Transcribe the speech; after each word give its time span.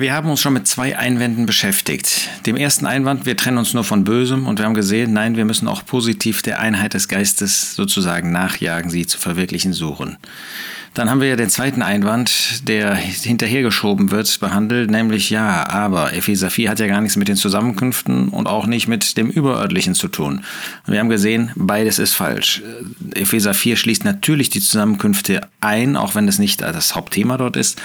Wir 0.00 0.14
haben 0.14 0.30
uns 0.30 0.40
schon 0.40 0.54
mit 0.54 0.66
zwei 0.66 0.96
Einwänden 0.96 1.44
beschäftigt. 1.44 2.30
Dem 2.46 2.56
ersten 2.56 2.86
Einwand, 2.86 3.26
wir 3.26 3.36
trennen 3.36 3.58
uns 3.58 3.74
nur 3.74 3.84
von 3.84 4.02
Bösem 4.02 4.46
und 4.46 4.58
wir 4.58 4.64
haben 4.64 4.72
gesehen, 4.72 5.12
nein, 5.12 5.36
wir 5.36 5.44
müssen 5.44 5.68
auch 5.68 5.84
positiv 5.84 6.40
der 6.40 6.58
Einheit 6.58 6.94
des 6.94 7.06
Geistes 7.06 7.74
sozusagen 7.74 8.32
nachjagen, 8.32 8.90
sie 8.90 9.06
zu 9.06 9.18
verwirklichen 9.18 9.74
suchen. 9.74 10.16
Dann 10.94 11.10
haben 11.10 11.20
wir 11.20 11.28
ja 11.28 11.36
den 11.36 11.50
zweiten 11.50 11.82
Einwand, 11.82 12.66
der 12.66 12.94
hinterhergeschoben 12.94 14.10
wird, 14.10 14.40
behandelt, 14.40 14.90
nämlich 14.90 15.28
ja, 15.28 15.68
aber 15.68 16.14
Epheser 16.14 16.48
4 16.48 16.70
hat 16.70 16.80
ja 16.80 16.86
gar 16.86 17.02
nichts 17.02 17.16
mit 17.16 17.28
den 17.28 17.36
Zusammenkünften 17.36 18.30
und 18.30 18.46
auch 18.46 18.64
nicht 18.64 18.88
mit 18.88 19.18
dem 19.18 19.28
Überörtlichen 19.28 19.94
zu 19.94 20.08
tun. 20.08 20.44
wir 20.86 20.98
haben 20.98 21.10
gesehen, 21.10 21.50
beides 21.56 21.98
ist 21.98 22.14
falsch. 22.14 22.62
Epheser 23.14 23.52
4 23.52 23.76
schließt 23.76 24.06
natürlich 24.06 24.48
die 24.48 24.62
Zusammenkünfte 24.62 25.42
ein, 25.60 25.94
auch 25.94 26.14
wenn 26.14 26.26
es 26.26 26.38
nicht 26.38 26.62
das 26.62 26.94
Hauptthema 26.94 27.36
dort 27.36 27.58
ist. 27.58 27.78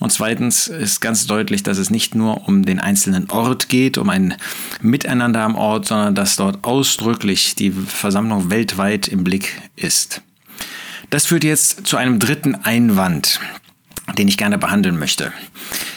Und 0.00 0.10
zweitens 0.10 0.66
ist 0.66 1.00
ganz 1.00 1.26
deutlich, 1.26 1.62
dass 1.62 1.78
es 1.78 1.90
nicht 1.90 2.14
nur 2.14 2.48
um 2.48 2.64
den 2.64 2.80
einzelnen 2.80 3.30
Ort 3.30 3.68
geht, 3.68 3.96
um 3.96 4.10
ein 4.10 4.34
Miteinander 4.80 5.42
am 5.42 5.54
Ort, 5.54 5.86
sondern 5.86 6.14
dass 6.14 6.36
dort 6.36 6.64
ausdrücklich 6.64 7.54
die 7.54 7.70
Versammlung 7.70 8.50
weltweit 8.50 9.08
im 9.08 9.24
Blick 9.24 9.62
ist. 9.76 10.22
Das 11.10 11.26
führt 11.26 11.44
jetzt 11.44 11.86
zu 11.86 11.96
einem 11.96 12.18
dritten 12.18 12.54
Einwand, 12.54 13.40
den 14.18 14.28
ich 14.28 14.36
gerne 14.36 14.58
behandeln 14.58 14.98
möchte. 14.98 15.32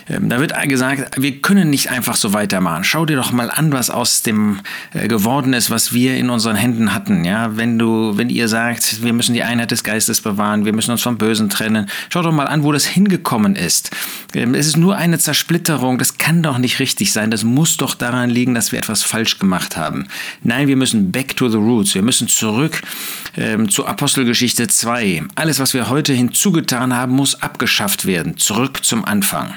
Ähm, 0.09 0.29
da 0.29 0.39
wird 0.39 0.53
gesagt, 0.67 1.21
wir 1.21 1.41
können 1.41 1.69
nicht 1.69 1.91
einfach 1.91 2.15
so 2.15 2.33
weitermachen. 2.33 2.83
Schau 2.83 3.05
dir 3.05 3.17
doch 3.17 3.31
mal 3.31 3.49
an, 3.49 3.71
was 3.71 3.89
aus 3.89 4.21
dem 4.21 4.59
äh, 4.93 5.07
geworden 5.07 5.53
ist, 5.53 5.69
was 5.69 5.93
wir 5.93 6.15
in 6.17 6.29
unseren 6.29 6.55
Händen 6.55 6.93
hatten. 6.93 7.25
Ja, 7.25 7.57
wenn 7.57 7.77
du, 7.77 8.17
wenn 8.17 8.29
ihr 8.29 8.47
sagt, 8.47 9.03
wir 9.03 9.13
müssen 9.13 9.33
die 9.33 9.43
Einheit 9.43 9.71
des 9.71 9.83
Geistes 9.83 10.21
bewahren, 10.21 10.65
wir 10.65 10.73
müssen 10.73 10.91
uns 10.91 11.01
vom 11.01 11.17
Bösen 11.17 11.49
trennen, 11.49 11.87
schau 12.09 12.21
doch 12.21 12.31
mal 12.31 12.47
an, 12.47 12.63
wo 12.63 12.71
das 12.71 12.85
hingekommen 12.85 13.55
ist. 13.55 13.91
Ähm, 14.33 14.53
es 14.53 14.67
ist 14.67 14.77
nur 14.77 14.95
eine 14.95 15.19
Zersplitterung. 15.19 15.97
Das 15.97 16.17
kann 16.17 16.43
doch 16.43 16.57
nicht 16.57 16.79
richtig 16.79 17.11
sein. 17.11 17.31
Das 17.31 17.43
muss 17.43 17.77
doch 17.77 17.93
daran 17.93 18.29
liegen, 18.29 18.53
dass 18.53 18.71
wir 18.71 18.79
etwas 18.79 19.03
falsch 19.03 19.39
gemacht 19.39 19.77
haben. 19.77 20.07
Nein, 20.43 20.67
wir 20.67 20.75
müssen 20.75 21.11
back 21.11 21.35
to 21.35 21.49
the 21.49 21.57
roots. 21.57 21.95
Wir 21.95 22.01
müssen 22.01 22.27
zurück 22.27 22.81
ähm, 23.35 23.69
zur 23.69 23.89
Apostelgeschichte 23.89 24.67
2. 24.67 25.23
Alles, 25.35 25.59
was 25.59 25.73
wir 25.73 25.89
heute 25.89 26.13
hinzugetan 26.13 26.93
haben, 26.93 27.13
muss 27.13 27.41
abgeschafft 27.41 28.05
werden. 28.05 28.37
Zurück 28.37 28.83
zum 28.83 29.05
Anfang. 29.05 29.53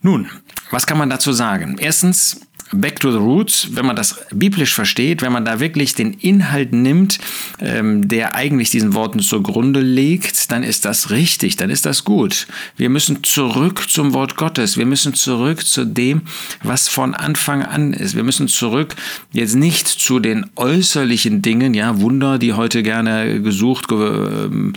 Nun, 0.00 0.28
was 0.70 0.86
kann 0.86 0.98
man 0.98 1.10
dazu 1.10 1.32
sagen? 1.32 1.76
Erstens, 1.78 2.40
Back 2.70 3.00
to 3.00 3.10
the 3.10 3.18
Roots, 3.18 3.68
wenn 3.72 3.86
man 3.86 3.96
das 3.96 4.16
biblisch 4.30 4.74
versteht, 4.74 5.22
wenn 5.22 5.32
man 5.32 5.46
da 5.46 5.58
wirklich 5.58 5.94
den 5.94 6.12
Inhalt 6.12 6.72
nimmt, 6.72 7.18
ähm, 7.60 8.08
der 8.08 8.34
eigentlich 8.34 8.68
diesen 8.68 8.92
Worten 8.92 9.20
zugrunde 9.20 9.80
legt, 9.80 10.50
dann 10.52 10.62
ist 10.62 10.84
das 10.84 11.10
richtig, 11.10 11.56
dann 11.56 11.70
ist 11.70 11.86
das 11.86 12.04
gut. 12.04 12.46
Wir 12.76 12.90
müssen 12.90 13.24
zurück 13.24 13.88
zum 13.88 14.12
Wort 14.12 14.36
Gottes, 14.36 14.76
wir 14.76 14.84
müssen 14.84 15.14
zurück 15.14 15.64
zu 15.64 15.86
dem, 15.86 16.22
was 16.62 16.88
von 16.88 17.14
Anfang 17.14 17.62
an 17.62 17.94
ist. 17.94 18.14
Wir 18.14 18.22
müssen 18.22 18.48
zurück 18.48 18.96
jetzt 19.32 19.56
nicht 19.56 19.88
zu 19.88 20.18
den 20.18 20.44
äußerlichen 20.56 21.40
Dingen, 21.40 21.72
ja, 21.72 22.00
Wunder, 22.00 22.38
die 22.38 22.52
heute 22.52 22.82
gerne 22.82 23.40
gesucht, 23.40 23.86
ähm, 23.90 24.74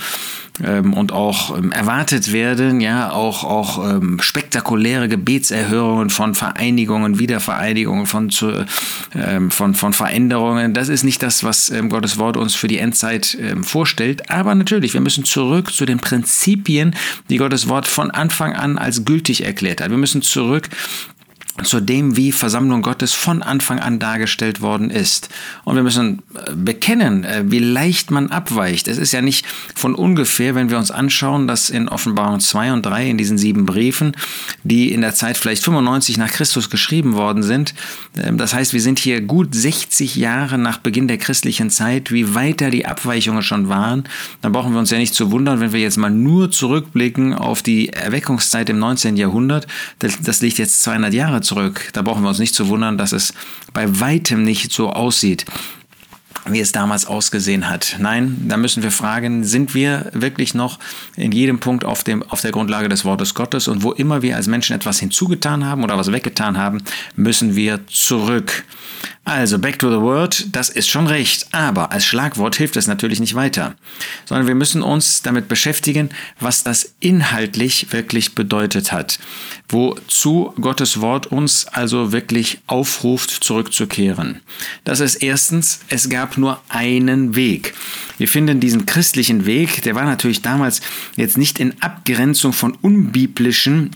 ähm, 0.63 0.94
und 0.94 1.11
auch 1.11 1.57
ähm, 1.57 1.71
erwartet 1.71 2.33
werden, 2.33 2.81
ja, 2.81 3.11
auch, 3.11 3.44
auch 3.44 3.89
ähm, 3.89 4.19
spektakuläre 4.19 5.07
Gebetserhörungen 5.07 6.09
von 6.09 6.35
Vereinigungen, 6.35 7.19
Wiedervereinigungen, 7.19 8.05
von, 8.05 8.30
zu, 8.30 8.66
ähm, 9.16 9.49
von, 9.49 9.73
von 9.75 9.94
Veränderungen. 9.94 10.73
Das 10.73 10.89
ist 10.89 11.03
nicht 11.03 11.23
das, 11.23 11.44
was 11.44 11.69
ähm, 11.69 11.89
Gottes 11.89 12.17
Wort 12.17 12.38
uns 12.38 12.53
für 12.53 12.67
die 12.67 12.77
Endzeit 12.77 13.38
ähm, 13.39 13.63
vorstellt. 13.63 14.29
Aber 14.29 14.53
natürlich, 14.55 14.94
wir 14.94 15.02
müssen 15.02 15.23
zurück 15.23 15.72
zu 15.72 15.85
den 15.85 15.99
Prinzipien, 15.99 16.95
die 17.29 17.38
Gottes 17.38 17.69
Wort 17.69 17.88
von 17.88 18.11
Anfang 18.11 18.53
an 18.53 18.77
als 18.77 19.05
gültig 19.05 19.45
erklärt 19.45 19.81
hat. 19.81 19.89
Wir 19.89 19.97
müssen 19.97 20.22
zurück 20.22 20.69
zu 21.63 21.80
dem, 21.80 22.16
wie 22.16 22.31
Versammlung 22.31 22.81
Gottes 22.81 23.13
von 23.13 23.44
Anfang 23.44 23.80
an 23.80 23.99
dargestellt 23.99 24.61
worden 24.61 24.89
ist. 24.89 25.30
Und 25.63 25.75
wir 25.75 25.83
müssen 25.83 26.23
äh, 26.33 26.52
bekennen, 26.55 27.23
äh, 27.23 27.44
wie 27.45 27.59
leicht 27.59 28.09
man 28.09 28.31
abweicht. 28.31 28.88
Es 28.88 28.97
ist 28.97 29.12
ja 29.12 29.22
nicht 29.22 29.45
von 29.75 29.94
ungefähr, 29.94 30.56
wenn 30.56 30.69
wir 30.69 30.78
uns 30.78 30.91
anschauen, 30.91 31.47
dass 31.47 31.69
in 31.69 31.90
Offenbarung 31.90 32.40
2 32.40 32.73
und 32.73 32.85
3, 32.85 33.09
in 33.09 33.17
diesen 33.17 33.38
sieben 33.38 33.66
Briefen, 33.66 34.13
die 34.63 34.91
in 34.91 35.01
der 35.01 35.13
Zeit 35.13 35.38
vielleicht 35.38 35.63
95 35.63 36.17
nach 36.17 36.31
Christus 36.31 36.69
geschrieben 36.69 37.13
worden 37.13 37.44
sind, 37.44 37.75
ähm, 38.17 38.38
das 38.38 38.53
heißt, 38.53 38.73
wir 38.73 38.81
sind 38.81 38.97
hier 38.97 39.22
gut 39.22 39.53
60 39.53 40.16
Jahre 40.16 40.57
nach 40.57 40.78
Beginn 40.78 41.07
der 41.07 41.17
christlichen 41.17 41.69
Zeit, 41.69 42.11
wie 42.11 42.34
weiter 42.34 42.69
die 42.69 42.85
Abweichungen 42.85 43.44
schon 43.44 43.69
waren, 43.69 44.06
dann 44.41 44.51
brauchen 44.51 44.72
wir 44.72 44.79
uns 44.79 44.90
ja 44.90 44.97
nicht 44.97 45.13
zu 45.13 45.31
wundern, 45.31 45.59
wenn 45.59 45.73
wir 45.73 45.81
jetzt 45.81 45.97
mal 45.97 46.09
nur 46.09 46.50
zurückblicken 46.50 47.34
auf 47.34 47.61
die 47.61 47.90
Erweckungszeit 47.90 48.69
im 48.69 48.79
19. 48.79 49.17
Jahrhundert. 49.17 49.67
Das 50.00 50.41
liegt 50.41 50.57
jetzt 50.57 50.81
200 50.84 51.13
Jahre 51.13 51.41
zurück 51.44 51.62
zurück. 51.72 51.90
Da 51.94 52.02
brauchen 52.02 52.24
wir 52.24 52.29
uns 52.29 52.40
nicht 52.40 52.56
zu 52.56 52.68
wundern, 52.68 52.97
dass 52.97 53.12
es 53.12 53.34
bei 53.74 54.00
weitem 54.00 54.44
nicht 54.44 54.72
so 54.72 54.90
aussieht, 54.90 55.46
wie 56.46 56.59
es 56.59 56.72
damals 56.72 57.06
ausgesehen 57.06 57.69
hat. 57.69 57.97
Nein, 58.00 58.46
da 58.47 58.57
müssen 58.57 58.84
wir 58.84 58.91
fragen, 58.91 59.44
sind 59.44 59.75
wir 59.75 60.09
wirklich 60.13 60.53
noch 60.53 60.79
in 61.16 61.31
jedem 61.31 61.59
Punkt 61.59 61.85
auf, 61.85 62.03
dem, 62.03 62.24
auf 62.24 62.41
der 62.41 62.52
Grundlage 62.52 62.90
des 62.90 63.06
Wortes 63.06 63.34
Gottes 63.35 63.68
und 63.68 63.84
wo 63.84 63.91
immer 63.91 64.22
wir 64.22 64.35
als 64.35 64.47
Menschen 64.47 64.75
etwas 64.75 65.00
hinzugetan 65.00 65.66
haben 65.66 65.84
oder 65.84 65.97
was 65.97 66.12
weggetan 66.12 66.57
haben, 66.57 66.81
müssen 67.16 67.56
wir 67.56 67.85
zurück. 67.88 68.63
Also, 69.24 69.59
back 69.59 69.78
to 69.78 69.92
the 69.92 70.02
word, 70.02 70.48
das 70.52 70.70
ist 70.70 70.90
schon 70.90 71.06
recht, 71.06 71.46
aber 71.52 71.92
als 71.92 72.06
Schlagwort 72.06 72.56
hilft 72.56 72.76
es 72.76 72.88
natürlich 72.88 73.20
nicht 73.20 73.36
weiter, 73.36 73.76
sondern 74.26 74.48
wir 74.48 74.56
müssen 74.56 74.82
uns 74.82 75.22
damit 75.22 75.48
beschäftigen, 75.48 76.09
was 76.40 76.64
das 76.64 76.96
inhaltlich 77.00 77.94
wirklich 77.94 78.34
bedeutet 78.34 78.92
hat, 78.92 79.20
wozu 79.70 80.54
Gottes 80.59 81.02
Wort 81.02 81.28
uns 81.28 81.68
also 81.68 82.12
wirklich 82.12 82.62
aufruft, 82.66 83.30
zurückzukehren. 83.30 84.42
Das 84.86 85.00
ist 85.00 85.16
erstens, 85.18 85.82
es 85.90 86.09
gab 86.09 86.40
nur 86.40 86.59
einen 86.68 87.36
Weg. 87.36 87.76
Wir 88.18 88.28
finden 88.28 88.59
diesen 88.59 88.88
christlichen 88.88 89.46
Weg, 89.46 89.84
der 89.84 89.94
war 89.94 90.06
natürlich 90.06 90.42
damals 90.42 90.82
jetzt 91.16 91.38
nicht 91.38 91.59
in 91.59 91.80
Abgrenzung 91.80 92.53
von 92.53 92.76
unbiblischen 92.82 93.92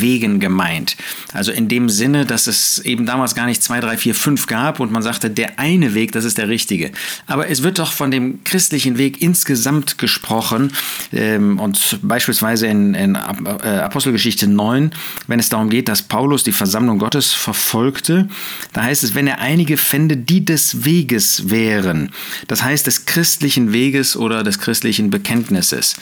Wegen 0.00 0.40
gemeint. 0.40 0.96
Also 1.32 1.52
in 1.52 1.68
dem 1.68 1.88
Sinne, 1.88 2.26
dass 2.26 2.46
es 2.46 2.78
eben 2.80 3.06
damals 3.06 3.34
gar 3.34 3.46
nicht 3.46 3.62
zwei, 3.62 3.80
drei, 3.80 3.96
vier, 3.96 4.14
fünf 4.14 4.46
gab 4.46 4.80
und 4.80 4.92
man 4.92 5.02
sagte, 5.02 5.30
der 5.30 5.58
eine 5.58 5.94
Weg, 5.94 6.12
das 6.12 6.24
ist 6.24 6.38
der 6.38 6.48
richtige. 6.48 6.90
Aber 7.26 7.48
es 7.48 7.62
wird 7.62 7.78
doch 7.78 7.92
von 7.92 8.10
dem 8.10 8.42
christlichen 8.44 8.98
Weg 8.98 9.22
insgesamt 9.22 9.98
gesprochen 9.98 10.72
ähm, 11.12 11.58
und 11.58 11.98
beispielsweise 12.02 12.66
in, 12.66 12.94
in 12.94 13.14
äh, 13.14 13.18
Apostelgeschichte 13.18 14.46
9, 14.46 14.90
wenn 15.26 15.40
es 15.40 15.48
darum 15.48 15.70
geht, 15.70 15.88
dass 15.88 16.02
Paulus 16.02 16.42
die 16.44 16.52
Versammlung 16.52 16.98
Gottes 16.98 17.32
verfolgte, 17.32 18.28
da 18.72 18.82
heißt 18.82 19.04
es, 19.04 19.14
wenn 19.14 19.26
er 19.26 19.40
einige 19.40 19.76
fände, 19.76 20.16
die 20.16 20.44
des 20.44 20.84
Weges 20.84 21.50
wären. 21.50 22.10
Das 22.48 22.62
heißt 22.62 22.86
des 22.86 23.06
christlichen 23.06 23.72
Weges 23.72 24.16
oder 24.16 24.42
des 24.42 24.58
christlichen 24.58 25.10
Bekenntnisses. 25.10 25.96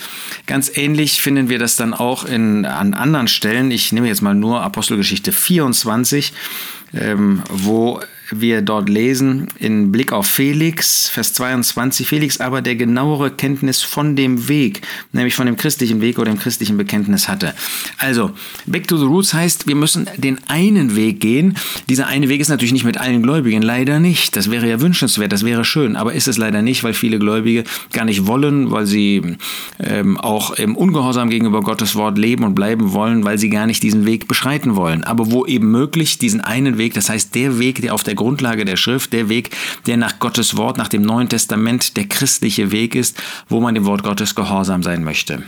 Ganz 0.46 0.70
ähnlich 0.76 1.20
finden 1.20 1.48
wir 1.48 1.58
das 1.58 1.76
dann 1.76 1.94
auch 1.94 2.24
in, 2.24 2.64
an 2.64 2.94
anderen 2.94 3.28
Stellen 3.28 3.47
Stellen. 3.48 3.70
Ich 3.70 3.92
nehme 3.92 4.08
jetzt 4.08 4.20
mal 4.20 4.34
nur 4.34 4.60
Apostelgeschichte 4.60 5.32
24, 5.32 6.34
ähm, 6.92 7.42
wo 7.48 7.98
wir 8.30 8.62
dort 8.62 8.88
lesen, 8.88 9.48
in 9.58 9.90
Blick 9.90 10.12
auf 10.12 10.26
Felix, 10.26 11.08
Vers 11.08 11.32
22, 11.34 12.06
Felix 12.06 12.40
aber 12.40 12.62
der 12.62 12.76
genauere 12.76 13.30
Kenntnis 13.30 13.82
von 13.82 14.16
dem 14.16 14.48
Weg, 14.48 14.82
nämlich 15.12 15.34
von 15.34 15.46
dem 15.46 15.56
christlichen 15.56 16.00
Weg 16.00 16.18
oder 16.18 16.30
dem 16.30 16.38
christlichen 16.38 16.76
Bekenntnis 16.76 17.28
hatte. 17.28 17.54
Also, 17.98 18.32
Back 18.66 18.86
to 18.88 18.96
the 18.96 19.04
Roots 19.04 19.32
heißt, 19.32 19.66
wir 19.66 19.74
müssen 19.74 20.08
den 20.16 20.38
einen 20.48 20.96
Weg 20.96 21.20
gehen. 21.20 21.56
Dieser 21.88 22.06
eine 22.06 22.28
Weg 22.28 22.40
ist 22.40 22.48
natürlich 22.48 22.72
nicht 22.72 22.84
mit 22.84 22.98
allen 22.98 23.22
Gläubigen, 23.22 23.62
leider 23.62 23.98
nicht. 23.98 24.36
Das 24.36 24.50
wäre 24.50 24.68
ja 24.68 24.80
wünschenswert, 24.80 25.32
das 25.32 25.44
wäre 25.44 25.64
schön, 25.64 25.96
aber 25.96 26.12
ist 26.12 26.28
es 26.28 26.36
leider 26.36 26.62
nicht, 26.62 26.84
weil 26.84 26.94
viele 26.94 27.18
Gläubige 27.18 27.64
gar 27.92 28.04
nicht 28.04 28.26
wollen, 28.26 28.70
weil 28.70 28.86
sie 28.86 29.36
ähm, 29.78 30.18
auch 30.18 30.52
im 30.52 30.76
Ungehorsam 30.76 31.30
gegenüber 31.30 31.62
Gottes 31.62 31.94
Wort 31.96 32.18
leben 32.18 32.44
und 32.44 32.54
bleiben 32.54 32.92
wollen, 32.92 33.24
weil 33.24 33.38
sie 33.38 33.48
gar 33.48 33.66
nicht 33.66 33.82
diesen 33.82 34.06
Weg 34.06 34.28
beschreiten 34.28 34.76
wollen. 34.76 35.04
Aber 35.04 35.30
wo 35.30 35.46
eben 35.46 35.70
möglich, 35.70 36.18
diesen 36.18 36.40
einen 36.40 36.78
Weg, 36.78 36.94
das 36.94 37.08
heißt 37.08 37.34
der 37.34 37.58
Weg, 37.58 37.80
der 37.80 37.94
auf 37.94 38.02
der 38.02 38.17
Grundlage 38.18 38.66
der 38.66 38.76
Schrift, 38.76 39.14
der 39.14 39.30
Weg, 39.30 39.56
der 39.86 39.96
nach 39.96 40.18
Gottes 40.18 40.58
Wort, 40.58 40.76
nach 40.76 40.88
dem 40.88 41.00
Neuen 41.00 41.30
Testament 41.30 41.96
der 41.96 42.06
christliche 42.06 42.70
Weg 42.70 42.94
ist, 42.94 43.16
wo 43.48 43.60
man 43.60 43.74
dem 43.74 43.86
Wort 43.86 44.02
Gottes 44.02 44.34
gehorsam 44.34 44.82
sein 44.82 45.02
möchte. 45.02 45.42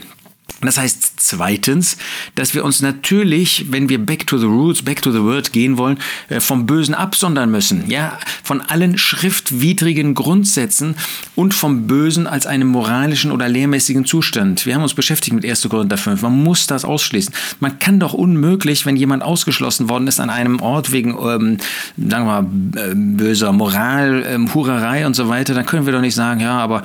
Das 0.61 0.77
heißt 0.77 1.13
zweitens, 1.17 1.97
dass 2.35 2.53
wir 2.53 2.63
uns 2.63 2.81
natürlich, 2.81 3.65
wenn 3.69 3.89
wir 3.89 3.97
back 3.97 4.27
to 4.27 4.37
the 4.37 4.45
roots, 4.45 4.83
back 4.83 5.01
to 5.01 5.11
the 5.11 5.21
word 5.21 5.51
gehen 5.53 5.77
wollen, 5.77 5.97
äh, 6.29 6.39
vom 6.39 6.65
Bösen 6.65 6.93
absondern 6.93 7.49
müssen. 7.49 7.89
Ja, 7.89 8.19
von 8.43 8.61
allen 8.61 8.97
schriftwidrigen 8.97 10.13
Grundsätzen 10.13 10.95
und 11.35 11.53
vom 11.53 11.87
Bösen 11.87 12.27
als 12.27 12.45
einem 12.45 12.67
moralischen 12.67 13.31
oder 13.31 13.49
lehrmäßigen 13.49 14.05
Zustand. 14.05 14.65
Wir 14.65 14.75
haben 14.75 14.83
uns 14.83 14.93
beschäftigt 14.93 15.33
mit 15.33 15.45
1. 15.45 15.67
Korinther 15.69 15.97
5. 15.97 16.21
Man 16.21 16.43
muss 16.43 16.67
das 16.67 16.85
ausschließen. 16.85 17.33
Man 17.59 17.79
kann 17.79 17.99
doch 17.99 18.13
unmöglich, 18.13 18.85
wenn 18.85 18.95
jemand 18.95 19.23
ausgeschlossen 19.23 19.89
worden 19.89 20.07
ist 20.07 20.19
an 20.19 20.29
einem 20.29 20.59
Ort 20.61 20.91
wegen, 20.91 21.11
ähm, 21.11 21.57
sagen 21.97 22.25
wir 22.25 22.41
mal, 22.41 22.45
äh, 22.75 22.93
böser 22.95 23.51
Moral, 23.51 24.23
ähm, 24.27 24.53
Hurerei 24.53 25.05
und 25.05 25.15
so 25.15 25.27
weiter, 25.27 25.53
dann 25.53 25.65
können 25.65 25.85
wir 25.85 25.93
doch 25.93 26.01
nicht 26.01 26.15
sagen, 26.15 26.39
ja, 26.39 26.57
aber 26.59 26.83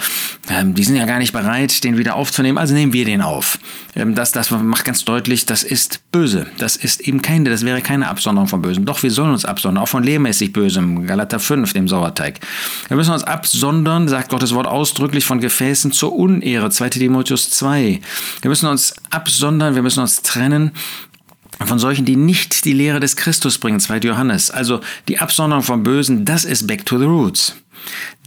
ähm, 0.48 0.74
die 0.74 0.84
sind 0.84 0.96
ja 0.96 1.04
gar 1.04 1.18
nicht 1.18 1.32
bereit, 1.32 1.84
den 1.84 1.98
wieder 1.98 2.14
aufzunehmen, 2.14 2.58
also 2.58 2.74
nehmen 2.74 2.92
wir 2.92 3.04
den 3.04 3.20
auf. 3.20 3.58
Ähm, 3.94 4.14
das, 4.14 4.32
das 4.32 4.50
macht 4.50 4.84
ganz 4.84 5.04
deutlich, 5.04 5.46
das 5.46 5.62
ist 5.62 6.00
böse. 6.12 6.46
Das 6.58 6.76
ist 6.76 7.00
eben 7.00 7.22
keine, 7.22 7.50
das 7.50 7.64
wäre 7.64 7.80
keine 7.82 8.08
Absonderung 8.08 8.48
von 8.48 8.62
Bösen. 8.62 8.84
Doch 8.84 9.02
wir 9.02 9.10
sollen 9.10 9.30
uns 9.30 9.44
absondern, 9.44 9.82
auch 9.82 9.88
von 9.88 10.02
lehrmäßig 10.02 10.52
Bösem, 10.52 11.06
Galater 11.06 11.40
5, 11.40 11.72
dem 11.72 11.88
Sauerteig. 11.88 12.40
Wir 12.88 12.96
müssen 12.96 13.12
uns 13.12 13.24
absondern, 13.24 14.08
sagt 14.08 14.30
Gottes 14.30 14.54
Wort 14.54 14.66
ausdrücklich, 14.66 15.24
von 15.24 15.40
Gefäßen 15.40 15.92
zur 15.92 16.14
Unehre, 16.14 16.70
2 16.70 16.90
Timotheus 16.90 17.50
2. 17.50 18.00
Wir 18.42 18.48
müssen 18.48 18.66
uns 18.66 18.94
absondern, 19.10 19.74
wir 19.74 19.82
müssen 19.82 20.00
uns 20.00 20.22
trennen 20.22 20.72
von 21.64 21.78
solchen, 21.78 22.04
die 22.04 22.16
nicht 22.16 22.64
die 22.66 22.72
Lehre 22.72 23.00
des 23.00 23.16
Christus 23.16 23.58
bringen, 23.58 23.80
2. 23.80 23.98
Johannes. 23.98 24.50
Also 24.50 24.80
die 25.08 25.18
Absonderung 25.18 25.62
vom 25.62 25.82
Bösen, 25.82 26.24
das 26.24 26.44
ist 26.44 26.66
back 26.66 26.84
to 26.84 26.98
the 26.98 27.06
roots. 27.06 27.56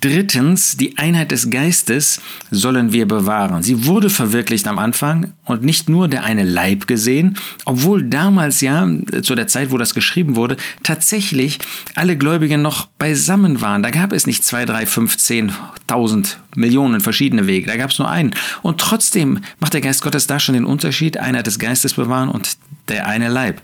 Drittens, 0.02 0.78
die 0.78 0.98
Einheit 0.98 1.32
des 1.32 1.50
Geistes 1.50 2.22
sollen 2.52 2.94
wir 2.94 3.06
bewahren. 3.06 3.64
Sie 3.64 3.86
wurde 3.86 4.10
verwirklicht 4.10 4.66
am 4.68 4.80
Anfang 4.80 5.34
und 5.44 5.64
nicht 5.64 5.90
nur 5.90 6.08
der 6.08 6.24
eine 6.24 6.44
Leib 6.44 6.88
gesehen, 6.88 7.38
obwohl 7.66 8.04
damals 8.04 8.62
ja, 8.62 8.88
zu 9.22 9.36
der 9.36 9.48
Zeit, 9.48 9.72
wo 9.72 9.78
das 9.78 9.94
geschrieben 9.94 10.38
wurde, 10.38 10.56
tatsächlich 10.84 11.60
alle 11.96 12.18
Gläubigen 12.18 12.62
noch 12.62 12.86
beisammen 12.86 13.60
waren. 13.60 13.84
Da 13.84 13.90
gab 13.90 14.14
es 14.14 14.26
nicht 14.26 14.46
zwei, 14.46 14.64
drei, 14.64 14.86
fünf, 14.86 15.18
zehn, 15.18 15.52
tausend 15.88 16.40
Millionen 16.56 17.02
verschiedene 17.02 17.46
Wege, 17.48 17.68
da 17.68 17.76
gab 17.76 17.90
es 17.90 18.00
nur 18.00 18.10
einen. 18.10 18.32
Und 18.62 18.80
trotzdem 18.80 19.40
macht 19.60 19.74
der 19.74 19.82
Geist 19.82 20.02
Gottes 20.02 20.28
da 20.28 20.40
schon 20.40 20.54
den 20.56 20.66
Unterschied, 20.66 21.18
Einheit 21.18 21.48
des 21.48 21.60
Geistes 21.60 21.96
bewahren 21.96 22.30
und 22.30 22.58
der 22.90 23.08
eine 23.08 23.30
Leib. 23.30 23.62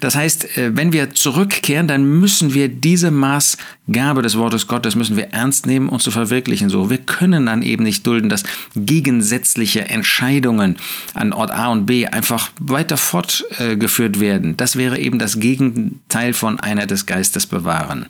Das 0.00 0.16
heißt, 0.16 0.56
äh, 0.58 0.76
wenn 0.76 0.92
wir 0.92 1.14
zurückkehren, 1.14 1.88
dann 1.88 2.04
müssen 2.04 2.54
wir 2.54 2.68
diese 2.68 3.10
Maßgabe 3.10 4.22
des 4.22 4.36
Wortes 4.36 4.66
Gottes 4.66 4.94
müssen 4.96 5.16
wir 5.16 5.32
ernst 5.32 5.66
nehmen 5.66 5.88
und 5.88 6.02
zu 6.02 6.10
verwirklichen. 6.10 6.68
So, 6.68 6.90
wir 6.90 6.98
können 6.98 7.46
dann 7.46 7.62
eben 7.62 7.84
nicht 7.84 8.06
dulden, 8.06 8.28
dass 8.28 8.44
gegensätzliche 8.74 9.88
Entscheidungen 9.88 10.76
an 11.14 11.32
Ort 11.32 11.50
A 11.50 11.68
und 11.68 11.86
B 11.86 12.06
einfach 12.06 12.50
weiter 12.60 12.96
fortgeführt 12.96 14.20
werden. 14.20 14.56
Das 14.56 14.76
wäre 14.76 14.98
eben 14.98 15.18
das 15.18 15.40
Gegenteil 15.40 16.32
von 16.32 16.60
Einheit 16.60 16.90
des 16.90 17.06
Geistes 17.06 17.46
bewahren. 17.46 18.06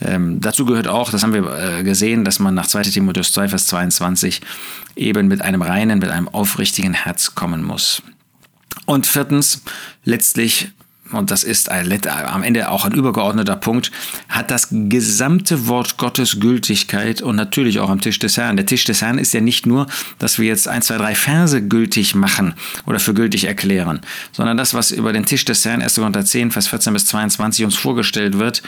Ähm, 0.00 0.40
dazu 0.40 0.64
gehört 0.64 0.88
auch, 0.88 1.10
das 1.10 1.22
haben 1.22 1.34
wir 1.34 1.78
äh, 1.78 1.82
gesehen, 1.82 2.24
dass 2.24 2.38
man 2.38 2.54
nach 2.54 2.66
2 2.66 2.82
Timotheus 2.82 3.32
2, 3.32 3.48
Vers 3.48 3.66
22 3.68 4.40
eben 4.96 5.28
mit 5.28 5.42
einem 5.42 5.62
reinen, 5.62 5.98
mit 5.98 6.10
einem 6.10 6.28
aufrichtigen 6.28 6.94
Herz 6.94 7.34
kommen 7.34 7.62
muss. 7.62 8.02
Und 8.86 9.06
viertens, 9.06 9.62
letztlich 10.04 10.72
und 11.12 11.30
das 11.30 11.44
ist 11.44 11.70
am 11.70 12.42
Ende 12.42 12.70
auch 12.70 12.84
ein 12.84 12.92
übergeordneter 12.92 13.56
Punkt, 13.56 13.90
hat 14.28 14.50
das 14.50 14.68
gesamte 14.70 15.68
Wort 15.68 15.96
Gottes 15.96 16.40
Gültigkeit 16.40 17.22
und 17.22 17.36
natürlich 17.36 17.78
auch 17.78 17.90
am 17.90 18.00
Tisch 18.00 18.18
des 18.18 18.36
Herrn. 18.36 18.56
Der 18.56 18.66
Tisch 18.66 18.84
des 18.84 19.02
Herrn 19.02 19.18
ist 19.18 19.32
ja 19.34 19.40
nicht 19.40 19.66
nur, 19.66 19.86
dass 20.18 20.38
wir 20.38 20.46
jetzt 20.46 20.68
ein, 20.68 20.82
zwei, 20.82 20.96
drei 20.96 21.14
Verse 21.14 21.60
gültig 21.62 22.14
machen 22.14 22.54
oder 22.86 22.98
für 22.98 23.14
gültig 23.14 23.44
erklären, 23.44 24.00
sondern 24.32 24.56
das, 24.56 24.74
was 24.74 24.90
über 24.90 25.12
den 25.12 25.24
Tisch 25.24 25.44
des 25.44 25.64
Herrn 25.64 25.82
1. 25.82 25.96
Korinther 25.96 26.24
10, 26.24 26.50
Vers 26.50 26.68
14 26.68 26.92
bis 26.92 27.06
22 27.06 27.64
uns 27.64 27.76
vorgestellt 27.76 28.38
wird, 28.38 28.62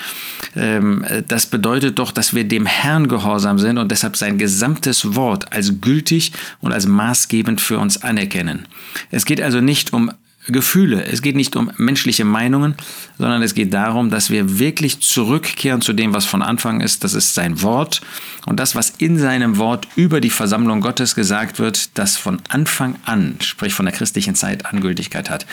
ähm, 0.57 1.05
das 1.29 1.47
bedeutet 1.47 1.99
doch, 1.99 2.13
dass 2.13 2.35
wir 2.35 2.45
dem 2.45 2.67
Herrn 2.67 3.09
gehorsam 3.09 3.59
sind 3.59 3.79
und 3.79 3.91
deshalb 3.91 4.17
sein 4.17 4.39
gesamtes 4.39 5.15
Wort 5.15 5.53
als 5.53 5.81
gültig 5.81 6.33
und 6.61 6.73
als 6.73 6.87
maßgebend 6.87 7.61
für 7.61 7.79
uns 7.79 8.03
anerkennen. 8.03 8.67
Es 9.11 9.25
geht 9.25 9.41
also 9.41 9.61
nicht 9.61 9.93
um 9.93 10.11
Gefühle. 10.47 11.05
Es 11.05 11.23
geht 11.23 11.37
nicht 11.37 11.57
um 11.57 11.71
menschliche 11.77 12.25
Meinungen, 12.25 12.75
sondern 13.19 13.43
es 13.43 13.55
geht 13.55 13.73
darum, 13.73 14.11
dass 14.11 14.31
wir 14.31 14.59
wirklich 14.59 15.01
zurückkehren 15.01 15.81
zu 15.81 15.93
dem, 15.93 16.13
was 16.13 16.25
von 16.25 16.43
Anfang 16.43 16.81
ist. 16.81 17.05
Das 17.05 17.15
ist 17.15 17.35
sein 17.35 17.63
Wort 17.63 18.03
und 18.47 18.61
das, 18.61 18.75
was 18.75 18.91
in 18.99 19.19
seinem 19.19 19.57
Wort 19.59 19.89
über 19.97 20.21
die 20.21 20.31
Versammlung 20.31 20.81
Gottes 20.81 21.15
gesagt 21.15 21.59
wird, 21.59 21.97
das 21.99 22.17
von 22.17 22.41
Anfang 22.49 22.97
an, 23.05 23.37
sprich 23.41 23.73
von 23.73 23.87
der 23.87 23.95
christlichen 23.95 24.35
Zeit, 24.35 24.67
Angültigkeit 24.67 25.31
hat. 25.31 25.47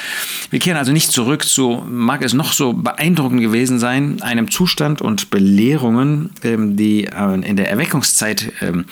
Wir 0.49 0.59
kehren 0.59 0.77
also 0.77 0.91
nicht 0.91 1.11
zurück 1.11 1.45
zu, 1.45 1.85
mag 1.89 2.21
es 2.21 2.33
noch 2.33 2.51
so 2.51 2.73
beeindruckend 2.73 3.41
gewesen 3.41 3.79
sein, 3.79 4.21
einem 4.21 4.51
Zustand 4.51 5.01
und 5.01 5.29
Belehrungen, 5.29 6.31
ähm, 6.43 6.75
die 6.75 7.05
äh, 7.05 7.33
in 7.47 7.55
der 7.55 7.69
Erweckungszeit 7.69 8.51
ähm, 8.61 8.85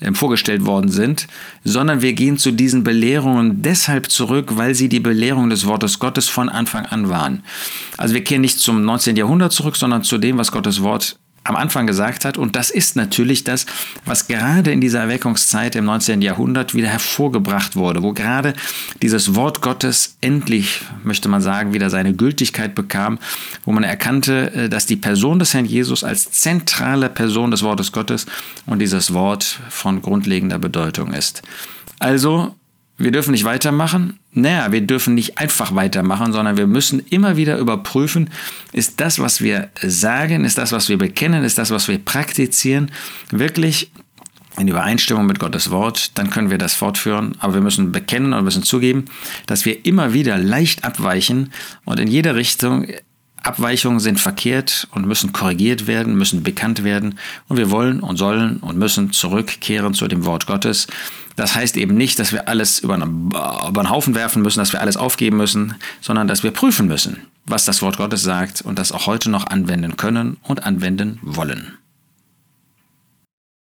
ähm, 0.00 0.14
vorgestellt 0.14 0.66
worden 0.66 0.90
sind, 0.90 1.26
sondern 1.64 2.02
wir 2.02 2.12
gehen 2.12 2.36
zu 2.36 2.52
diesen 2.52 2.84
Belehrungen 2.84 3.62
deshalb 3.62 4.10
zurück, 4.10 4.56
weil 4.56 4.74
sie 4.74 4.88
die 4.88 5.00
Belehrungen 5.00 5.45
Auslegung 5.46 5.50
des 5.50 5.66
Wortes 5.66 5.98
Gottes 5.98 6.28
von 6.28 6.48
Anfang 6.48 6.86
an 6.86 7.08
waren. 7.08 7.42
Also 7.96 8.14
wir 8.14 8.24
kehren 8.24 8.40
nicht 8.40 8.58
zum 8.58 8.84
19. 8.84 9.16
Jahrhundert 9.16 9.52
zurück, 9.52 9.76
sondern 9.76 10.02
zu 10.02 10.18
dem, 10.18 10.38
was 10.38 10.52
Gottes 10.52 10.82
Wort 10.82 11.18
am 11.44 11.54
Anfang 11.54 11.86
gesagt 11.86 12.24
hat. 12.24 12.38
Und 12.38 12.56
das 12.56 12.70
ist 12.70 12.96
natürlich 12.96 13.44
das, 13.44 13.66
was 14.04 14.26
gerade 14.26 14.72
in 14.72 14.80
dieser 14.80 15.00
Erweckungszeit 15.00 15.76
im 15.76 15.84
19. 15.84 16.20
Jahrhundert 16.20 16.74
wieder 16.74 16.88
hervorgebracht 16.88 17.76
wurde, 17.76 18.02
wo 18.02 18.12
gerade 18.12 18.54
dieses 19.00 19.36
Wort 19.36 19.60
Gottes 19.60 20.16
endlich, 20.20 20.80
möchte 21.04 21.28
man 21.28 21.40
sagen, 21.40 21.72
wieder 21.72 21.88
seine 21.88 22.14
Gültigkeit 22.14 22.74
bekam, 22.74 23.20
wo 23.64 23.70
man 23.70 23.84
erkannte, 23.84 24.52
äh, 24.52 24.68
dass 24.68 24.86
die 24.86 24.96
Person 24.96 25.38
des 25.38 25.54
Herrn 25.54 25.66
Jesus 25.66 26.02
als 26.02 26.32
zentrale 26.32 27.08
Person 27.08 27.52
des 27.52 27.62
Wortes 27.62 27.92
Gottes 27.92 28.26
und 28.66 28.80
dieses 28.80 29.14
Wort 29.14 29.60
von 29.70 30.02
grundlegender 30.02 30.58
Bedeutung 30.58 31.12
ist. 31.12 31.42
Also 32.00 32.56
wir 32.98 33.10
dürfen 33.10 33.32
nicht 33.32 33.44
weitermachen. 33.44 34.18
Naja, 34.32 34.72
wir 34.72 34.80
dürfen 34.80 35.14
nicht 35.14 35.38
einfach 35.38 35.74
weitermachen, 35.74 36.32
sondern 36.32 36.56
wir 36.56 36.66
müssen 36.66 37.00
immer 37.10 37.36
wieder 37.36 37.58
überprüfen, 37.58 38.30
ist 38.72 39.00
das, 39.00 39.18
was 39.18 39.40
wir 39.40 39.70
sagen, 39.82 40.44
ist 40.44 40.58
das, 40.58 40.72
was 40.72 40.88
wir 40.88 40.98
bekennen, 40.98 41.44
ist 41.44 41.58
das, 41.58 41.70
was 41.70 41.88
wir 41.88 41.98
praktizieren, 41.98 42.90
wirklich 43.30 43.90
in 44.58 44.68
Übereinstimmung 44.68 45.26
mit 45.26 45.38
Gottes 45.38 45.70
Wort, 45.70 46.16
dann 46.18 46.30
können 46.30 46.50
wir 46.50 46.58
das 46.58 46.74
fortführen. 46.74 47.36
Aber 47.40 47.54
wir 47.54 47.60
müssen 47.60 47.92
bekennen 47.92 48.32
und 48.32 48.44
müssen 48.44 48.62
zugeben, 48.62 49.04
dass 49.46 49.66
wir 49.66 49.84
immer 49.84 50.12
wieder 50.12 50.38
leicht 50.38 50.84
abweichen 50.84 51.52
und 51.84 52.00
in 52.00 52.08
jeder 52.08 52.36
Richtung 52.36 52.86
Abweichungen 53.46 54.00
sind 54.00 54.20
verkehrt 54.20 54.88
und 54.90 55.06
müssen 55.06 55.32
korrigiert 55.32 55.86
werden, 55.86 56.16
müssen 56.16 56.42
bekannt 56.42 56.82
werden. 56.84 57.18
Und 57.48 57.56
wir 57.56 57.70
wollen 57.70 58.00
und 58.00 58.16
sollen 58.16 58.58
und 58.58 58.76
müssen 58.76 59.12
zurückkehren 59.12 59.94
zu 59.94 60.08
dem 60.08 60.24
Wort 60.24 60.46
Gottes. 60.46 60.86
Das 61.36 61.54
heißt 61.54 61.76
eben 61.76 61.96
nicht, 61.96 62.18
dass 62.18 62.32
wir 62.32 62.48
alles 62.48 62.80
über 62.80 62.94
einen, 62.94 63.26
über 63.28 63.80
einen 63.80 63.90
Haufen 63.90 64.14
werfen 64.14 64.42
müssen, 64.42 64.58
dass 64.58 64.72
wir 64.72 64.80
alles 64.80 64.96
aufgeben 64.96 65.36
müssen, 65.36 65.74
sondern 66.00 66.26
dass 66.26 66.42
wir 66.42 66.50
prüfen 66.50 66.88
müssen, 66.88 67.18
was 67.44 67.64
das 67.64 67.82
Wort 67.82 67.98
Gottes 67.98 68.22
sagt 68.22 68.62
und 68.62 68.78
das 68.78 68.90
auch 68.90 69.06
heute 69.06 69.30
noch 69.30 69.46
anwenden 69.46 69.96
können 69.96 70.38
und 70.42 70.64
anwenden 70.64 71.18
wollen. 71.22 71.78